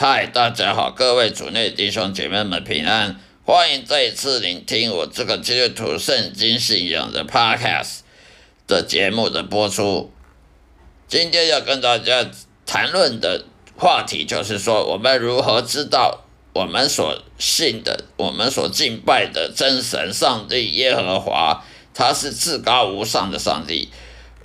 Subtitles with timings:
[0.00, 8.02] 嗨，大家好，各位主内弟兄姐妹们平安，欢迎再一次聆听我这个基督徒圣经信仰的 Podcast
[8.68, 10.12] 的节目的播出。
[11.08, 12.30] 今天要跟大家
[12.64, 16.20] 谈论的话题就是说，我们如何知道
[16.52, 23.88] 我们所信的、我们所敬拜的真神上帝耶和华，他是至高无上的上帝。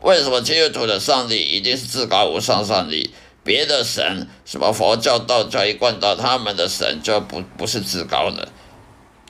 [0.02, 3.12] 为什么基督徒的上帝一定是至高无上上帝？
[3.44, 8.48] 别的神，什么佛教、道教一贯道，他们的神就不不是至高的，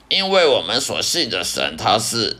[0.08, 2.36] 因为我们所信的神，他是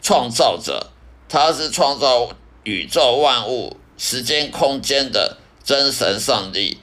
[0.00, 0.92] 创造者，
[1.28, 2.30] 他是创造
[2.62, 6.78] 宇宙万物、时间空间的真神上帝，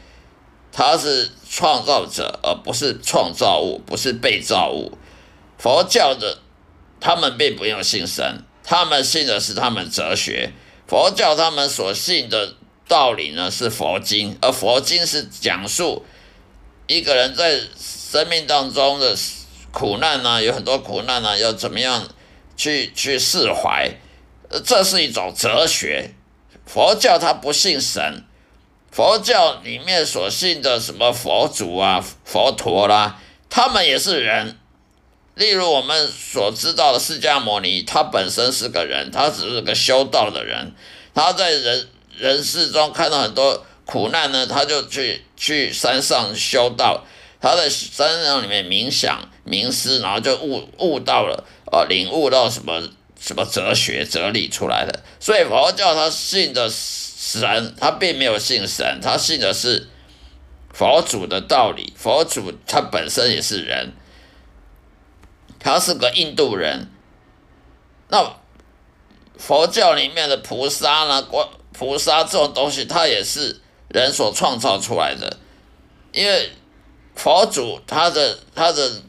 [0.74, 4.98] 他是创造者，而不是创造物，不是被造物。
[5.58, 6.40] 佛教的
[7.00, 10.52] 他们并不用信神，他们信的是他们哲学。
[10.86, 12.56] 佛教他们所信的。
[12.88, 16.06] 道理呢是佛经，而佛经是讲述
[16.86, 19.18] 一个人在生命当中的
[19.72, 22.08] 苦难呢，有很多苦难呢，要怎么样
[22.56, 23.92] 去去释怀，
[24.64, 26.14] 这是一种哲学。
[26.66, 28.24] 佛教它不信神，
[28.92, 34.60] 佛教里面所信的什么佛祖啊、佛陀啦，他们也是人。
[35.34, 40.74] 例如我们所知道的释迦牟尼，他本身是个人，他只是个修道的人，
[41.16, 41.88] 他在人。
[42.18, 47.04] 人世中看到很多苦难呢，他就去去山上修道，
[47.40, 52.82] 他在山上里面冥想冥思，然后就悟悟到了，呃，领悟到什么
[53.20, 55.04] 什么哲学哲理出来的。
[55.20, 59.88] 所以佛教他信的神，他并没有信神，他信的是
[60.74, 61.94] 佛祖的道理。
[61.96, 63.94] 佛祖他本身也是人，
[65.60, 66.88] 他是个印度人。
[68.10, 68.36] 那
[69.38, 71.22] 佛教里面的菩萨呢？
[71.24, 73.60] 关菩萨这种东西，它也是
[73.90, 75.38] 人所创造出来的，
[76.14, 76.52] 因为
[77.16, 79.02] 佛祖他的他的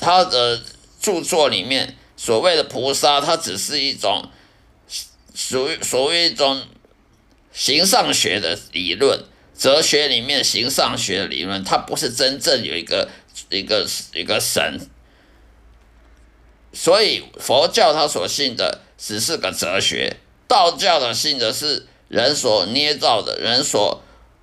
[0.00, 0.60] 他的
[1.00, 4.28] 著作里面所谓的菩萨，它只是一种
[5.34, 6.62] 属于属于一种
[7.52, 9.24] 形上学的理论，
[9.56, 13.08] 哲学里面形上学的理论，它不是真正有一个
[13.50, 14.80] 一个一个神，
[16.78, 20.18] 所以佛教他所信的只是个哲学。
[20.46, 24.02] 道教的信的是人所捏造的，人所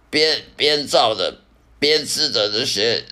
[0.10, 1.36] 编编造的、
[1.78, 3.06] 编织的这些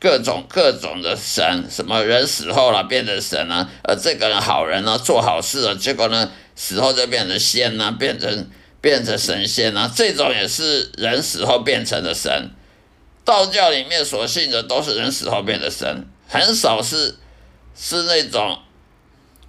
[0.00, 12.50] 各种各种的神，什么人死后了变成神啊，呃，这个人好人呢，做好事了，结果呢死后就变成仙呐，变成变成神仙啊，这种也是人死后变成的神。
[13.24, 17.14] 道教里面所信的都是人死后变的神，很少是
[17.74, 18.58] 是那种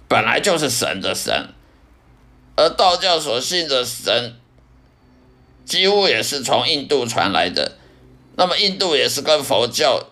[0.08, 1.48] 本来就是神的神。
[2.56, 4.34] 而道教所信的神，
[5.66, 7.76] 几乎也是从印度传来的。
[8.36, 10.02] 那么印度也是跟佛教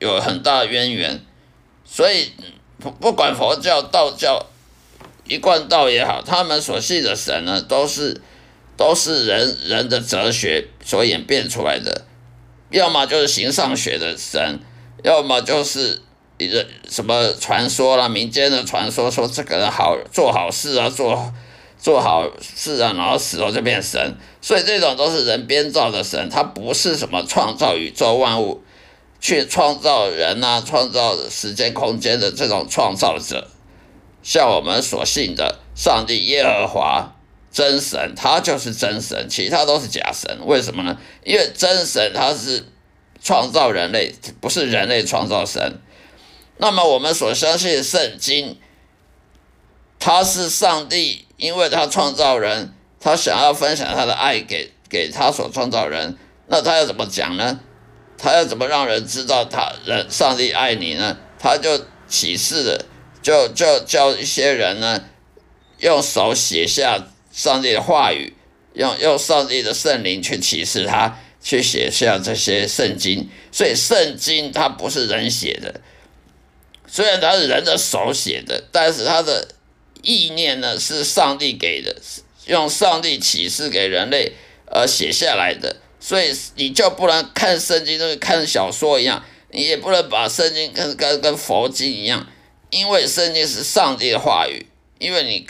[0.00, 1.24] 有很大渊源，
[1.84, 2.32] 所以
[2.78, 4.44] 不不管佛教、道教、
[5.26, 8.20] 一贯道也好，他们所信的神呢，都是
[8.76, 12.04] 都是人人的哲学所演变出来的，
[12.70, 14.60] 要么就是形上学的神，
[15.02, 16.02] 要么就是
[16.44, 21.32] 一个什么传说啦、民间的传说，说这个人好做好事啊，做。
[21.76, 28.62] 做好事啊，然后死后就变神，所以这种都是人编造的神，他不是什么创造宇宙万物、
[29.20, 33.48] 去创造人啊、创造时间空间的这种创造者。
[34.22, 37.12] 像我们所信的上帝耶和华
[37.52, 40.38] 真神，他就是真神，其他都是假神。
[40.46, 40.96] 为什么呢？
[41.22, 42.64] 因为真神他是
[43.22, 45.60] 创造人类，不是人类创造神。
[46.56, 48.58] 那么我们所相信的圣经，
[49.98, 51.22] 他是上帝。
[51.36, 56.16] 因为他创造人，他想要分享他的爱给给他所创造人，
[56.46, 57.58] 那他要怎么讲呢？
[58.16, 61.18] 他要怎么让人知道他人上帝爱你呢？
[61.40, 62.86] 他就启示了，
[63.20, 65.04] 就就叫一些人呢，
[65.80, 68.34] 用手写下上帝的话语，
[68.74, 73.28] 用用上帝的圣灵去启示他，去写下这些圣经。
[73.50, 75.80] 所以圣经它不是人写的，
[76.94, 79.48] 虽然它是人的手写的，但是它的。
[80.06, 81.96] 意念呢是上帝给的，
[82.44, 84.32] 用上帝启示给人类
[84.66, 92.26] 而写下来的，所以你就不能看圣经就看小说一样，你也不能把圣经跟跟跟佛经一样，
[92.68, 94.66] 因为圣经是上帝的话语，
[94.98, 95.46] 因为你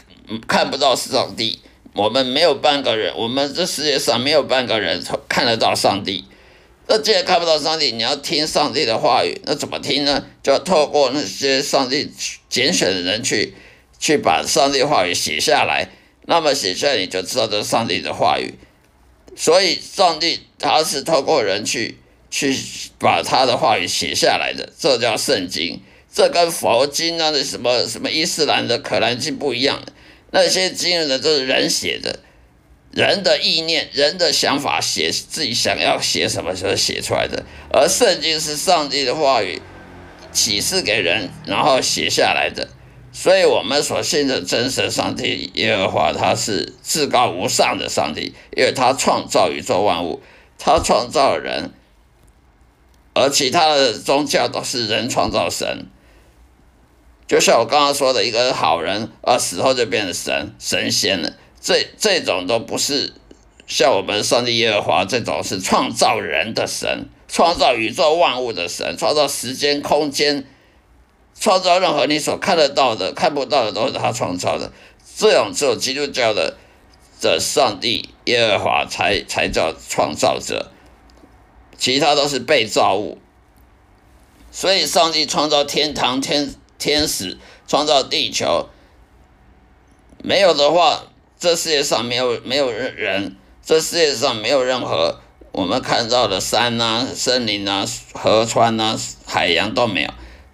[0.46, 1.58] 看不到上帝，
[1.92, 6.24] 我们没有半个人，我们这世界上没有半个人看得到上帝，
[6.86, 10.26] 那既然看不到上帝，你要听上帝的话语，那怎么听呢？
[10.42, 12.10] 就要透过那些上帝
[12.48, 13.54] 拣选的人去。
[13.96, 15.88] 去把上帝话语写下来，
[16.26, 18.52] 那么写下来你就知道这是上帝的话语。
[19.34, 21.96] 所以，上帝他是透过人去
[22.30, 22.54] 去
[22.98, 25.80] 把他的话语写下来的，这叫圣经。
[26.12, 29.82] 这跟佛经啊，那什么什么伊斯兰的可兰经不一样。
[30.32, 32.18] 那些经呢，都是人写的，
[32.94, 37.44] 人的意念、人的想法写自己想要写什么时候写出来的。
[37.72, 39.60] 而圣经是上帝的话语
[40.32, 42.68] 启示给人，然后写下来的。
[43.12, 50.20] 所以，我们所信的真神上帝耶和华，他是至高无上的上帝，因为他创造宇宙万物，
[50.58, 51.70] 他创造人，
[53.14, 55.86] 而其他的宗教都是人创造神。
[57.28, 61.32] 就像我刚刚说的，一个好人啊，死后就变成神神仙了，
[61.64, 63.14] 这这种都不是
[63.66, 70.46] 像我们上帝耶和华这种是创造人的神，创造宇宙万物的神，创造时间空间。
[71.40, 74.70] 创造任何你所看得到的、看不到的，都是他创造的。
[75.16, 76.56] 这种只有基督教的
[77.20, 80.70] 的上帝耶和华才才叫创造者，
[81.76, 83.18] 其他都是被造物。
[84.52, 88.68] 所以，上帝创造天堂、天天使，创造地球，
[90.22, 91.06] 没有的话，
[91.44, 95.20] 这世界上没有没有人，这世界上没有任何
[95.52, 100.08] 我们看到的山啊、森林啊、河川啊、海洋都没有。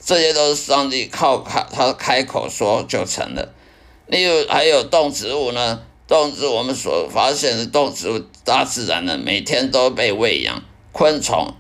[0.05, 3.51] 这些都是上帝靠开他开口说就成了。
[4.09, 10.61] 例如还有动植物呢，动植物我们所发现的动植物，大自然呢每天都被喂养，
[10.91, 11.55] 昆虫、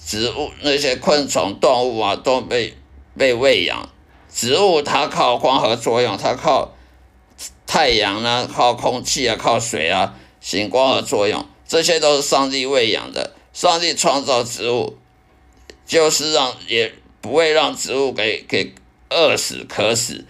[0.00, 2.78] 植物那些昆虫动物啊都被
[3.18, 3.88] 被喂养。
[4.32, 6.73] 植物它靠光合作用，它靠
[7.66, 13.32] 太阳呢，靠空气啊，靠水啊，行光合作用，这些都是上帝喂养的。
[13.52, 14.98] 上帝创造植物，
[15.86, 16.92] 就是让也。
[17.24, 18.74] 不会让植物给给
[19.08, 20.26] 饿死渴死。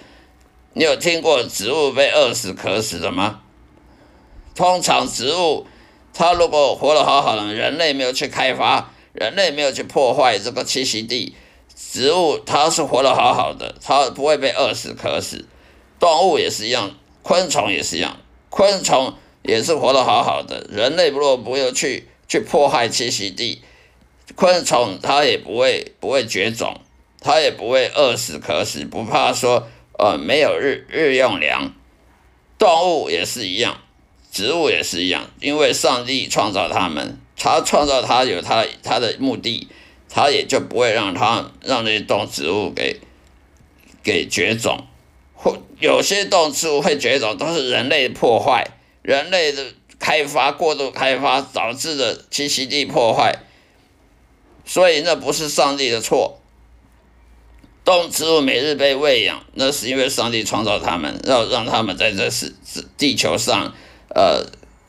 [0.75, 3.41] 你有听过植物被饿死渴死的吗？
[4.55, 5.67] 通常植物
[6.13, 11.35] 它如果活得好好的，人类没有去开发，人类没有去破坏这个栖息地，
[11.75, 15.49] 植物它是活得好好的，它不会被饿死渴死。
[15.99, 16.93] 动物也是一样，
[17.25, 18.17] 昆虫也是一样，
[18.49, 23.61] 昆虫也是活得好好的，人类如果不要去去破坏栖息地，
[24.37, 26.81] 昆虫它也不会不会绝种。
[27.27, 29.67] 它也不会饿死渴死，不怕说
[29.99, 31.73] 呃没有日日用粮。
[32.59, 33.79] 动物也是一样，
[34.31, 39.69] 植物也是一样，因为上帝创造它们，他创造它有他他的目的，
[40.11, 43.01] 他也就不会让它让那些动植物给
[44.03, 44.85] 给绝种，
[45.79, 48.67] 有些动植物会绝种，都是人类破坏，
[49.03, 49.65] 人类的
[49.99, 53.45] 开发过度开发导致的栖息地破坏，
[54.65, 56.39] 所以那不是上帝的错。
[57.85, 62.55] 动植物每日被喂养，那是因为上帝创造他们，让让他们在这是
[62.97, 63.75] 地球上，
[64.09, 64.47] 呃，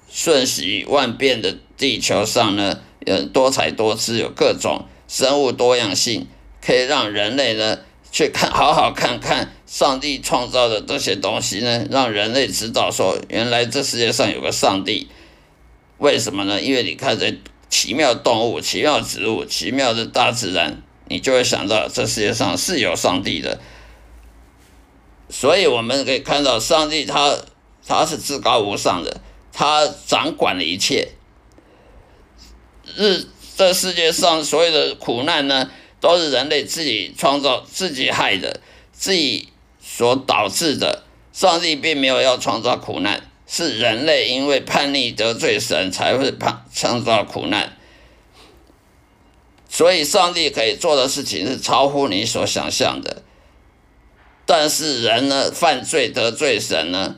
[0.10, 6.28] 瞬息万变的地球上呢，呃，多彩多姿，有各种生物多样性，
[6.66, 7.80] 可以让人类呢
[8.14, 15.10] 去看，好好看看上帝创造的这些东西呢，让人类知道说，原来这世界上有个上帝。
[15.98, 16.62] 为什么呢？
[16.62, 17.38] 因为你看这
[17.70, 20.82] 奇妙动物、奇妙植物、奇妙的大自然。
[21.08, 23.60] 你就会想到，这世界上是有上帝的，
[25.30, 27.38] 所以我们可以看到，上帝他
[27.86, 29.22] 他是至高无上的，
[29.54, 31.10] 他掌管了一切。
[32.96, 35.70] 日这世界上所有的苦难呢，
[36.02, 38.60] 都是人类自己创造、自己害的、
[38.92, 39.50] 自己
[39.96, 41.04] 所导致的。
[41.32, 47.78] 上帝并没有要创造苦难，是人类因为叛逆得罪神，才会创创造苦难。
[49.70, 53.24] 所以，上帝可以做的事情是超乎你所想象的，
[54.46, 57.16] 但是人呢，犯罪得罪神呢，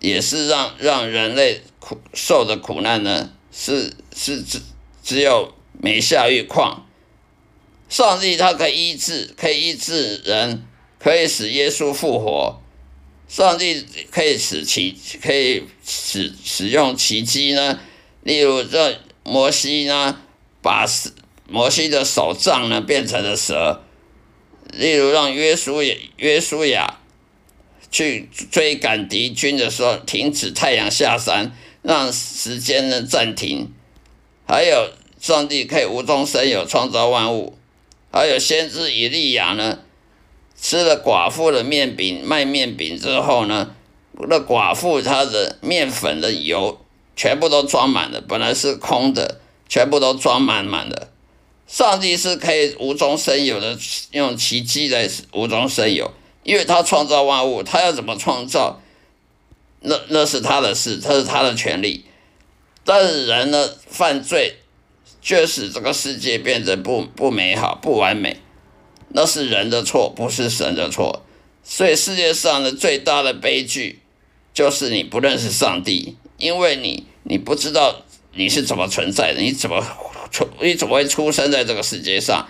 [0.00, 4.60] 也是让让人类苦受的苦难呢，是是只
[5.02, 6.86] 只有每下愈况。
[7.88, 10.66] 上帝他可以医治，可以医治人，
[10.98, 12.60] 可以使耶稣复活。
[13.28, 17.80] 上帝可以使奇，可以使使用奇迹呢，
[18.22, 20.20] 例如这摩西呢，
[20.62, 20.86] 把
[21.48, 23.82] 摩西的手杖呢，变成了蛇，
[24.72, 27.00] 例如让约书亚约书亚
[27.90, 33.72] 去追赶敌军的时候，停止太阳下山，让时间呢暂停。
[34.46, 37.58] 还有上帝可以无中生有创造万物，
[38.12, 39.80] 还有先知以利亚呢，
[40.60, 43.74] 吃了寡妇的面饼卖面饼之后呢，
[44.28, 46.80] 那寡妇她的面粉的油
[47.14, 51.10] 全部都装满了，本来是空的，全部都装满满的。
[51.66, 53.76] 上帝是可以无中生有的，
[54.12, 56.12] 用奇迹来无中生有，
[56.44, 58.80] 因为他创造万物，他要怎么创造，
[59.80, 62.04] 那那是他的事，他是他的权利。
[62.84, 64.58] 但是人呢，犯罪
[65.20, 68.36] 却使这个世界变得不不美好、不完美。
[69.08, 71.22] 那是人的错，不是神的错。
[71.62, 74.00] 所以世界上的最大的悲剧，
[74.54, 78.02] 就是你不认识上帝，因为你你不知道
[78.34, 79.84] 你是怎么存在的，你怎么
[80.30, 82.46] 出你怎么会出生在这个世界上？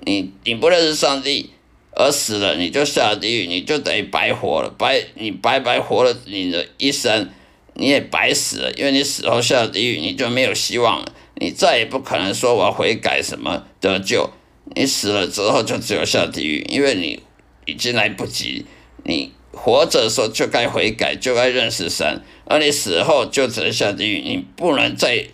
[0.00, 1.50] 你你不认识上帝
[1.92, 7.30] 而死了，你就下地狱，你就等于白活了，白你白白活了你的一生，
[7.74, 14.30] 你也白死了，因为你死后下地狱，你就没有希望了，你再也不可能说我悔改什么得救，
[14.74, 17.22] 你死了之后就只有下地狱，因为你
[17.64, 18.66] 已经来不及，
[19.04, 25.26] 你活着的时候就该悔改，就该认识神，而你死后就只能下地狱，你不能再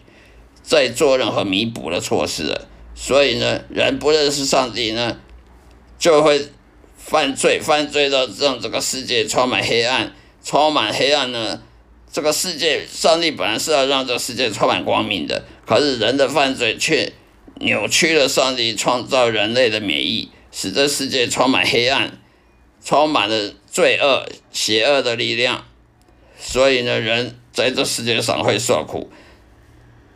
[0.62, 2.68] 再做任何弥补的措施了。
[2.94, 5.18] 所以呢，人不认识上帝呢，
[5.98, 6.48] 就会
[6.96, 11.62] 犯罪，犯罪到让这个世界充满黑暗，充满黑暗呢。
[12.12, 17.10] 这个世界，上帝本来是要让这个世界充满光明的，可是人的犯罪却
[17.56, 22.18] 扭曲了上帝创造人类的免疫，使这世界充满黑暗，
[22.84, 25.64] 充满了罪恶、邪恶的力量。
[26.38, 29.10] 所以呢，人在这世界上会受苦。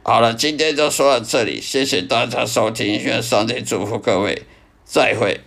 [0.02, 4.42] 好了，今天就说到这里，谢谢大家收听，愿上帝祝福各位，
[4.84, 5.40] 再会。